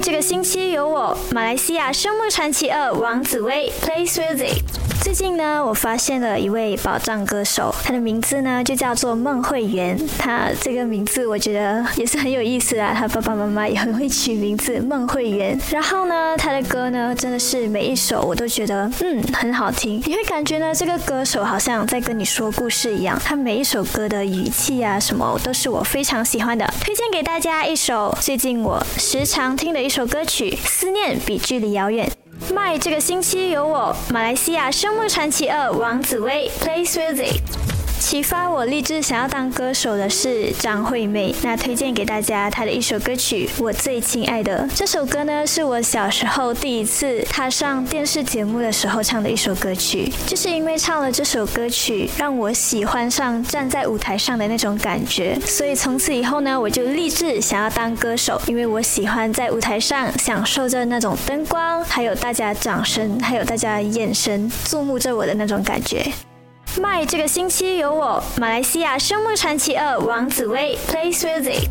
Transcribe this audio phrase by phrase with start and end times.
[0.00, 4.83] 这个星期有我，马来西亚声梦传奇二王子威 plays music。
[5.04, 9.94] 最近呢，我发现了一位宝藏歌手，他的名字呢就叫做孟慧圆。
[10.18, 15.60] 他这个名字我觉得也是很有意思啊，他爸爸妈妈也很会取名字孟慧圆。
[15.70, 23.20] 然后呢，他的歌呢真的是每一首我都觉得嗯很好听，你会感觉呢这个歌手好像在跟你说故事一样。
[23.22, 32.08] 他每一首歌的语气啊什么都是我非常喜欢的，推荐给大家一首最近我时常听的一首歌曲《思念比距离遥远》。
[32.54, 37.73] 麦这个星期有我，马来西亚声梦传奇二王子威 plays music。
[38.04, 44.58] 启发我立志想要当歌手的是张惠妹，那推荐给大家她的一首歌曲《我最亲爱的》。
[44.74, 66.12] 这首歌呢是我小时候第一次踏上电视节目的时候唱的一首歌曲，就是因为唱了这首歌曲，让我喜欢上站在舞台上的那种感觉，所以从此以后呢，我就立志想要当歌手，因为我喜欢在舞台上享受着那种灯光，还有大家掌声，还有大家眼神注目着我的那种感觉。
[66.80, 71.68] 麦这个星期有我，马来西亚声梦传奇二王子威 plays music。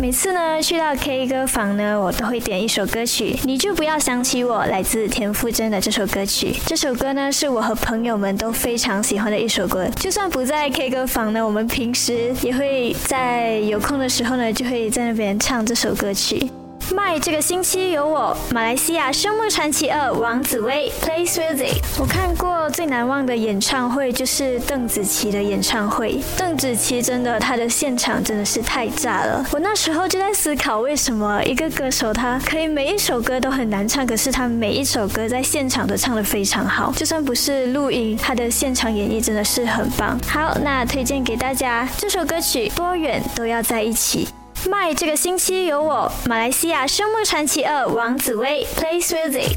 [0.00, 6.54] 每次呢去到 K 歌房呢，我都会点一首歌曲，你就不要想起我，来自田馥甄的这首歌曲。
[6.66, 16.48] 这首歌呢是我和朋友们都非常喜欢的一首歌，就算不在 K 歌房呢，我们平时也会在有空的时候呢，就会在那边唱这首歌曲。
[16.92, 21.76] 麦这个星期有我，马来西亚声梦传奇二王子威 Play music。
[21.98, 26.20] 我看过最难忘的演唱会就是邓紫棋的演唱会。
[26.36, 29.44] 邓紫棋真的，她的现场真的是太炸了。
[29.52, 36.92] 我那时候就在思考，为什么一个歌手他可以每一首歌都很难唱，可是他每一首歌在现场都唱得非常好。
[36.96, 40.18] 就算不是录音，他的现场演绎真的是很棒。
[40.26, 44.26] 好，那推荐给大家这首歌曲《多远都要在一起》。
[44.68, 49.56] 麦这个星期有我，马来西亚声梦传奇二王子威 Play music。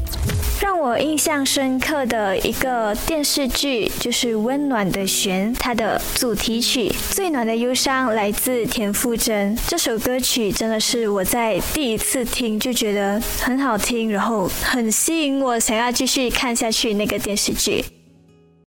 [0.60, 9.56] 让我印象深刻的一个电视剧就是《温暖的弦》，它的主题曲《最暖的忧伤》来自田馥甄。
[9.66, 17.84] 这首歌曲真的是我在第一次听就觉得很好听，然后很吸引我，想要继续看下去那个电视剧。